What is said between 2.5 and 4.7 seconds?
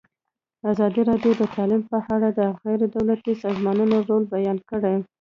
غیر دولتي سازمانونو رول بیان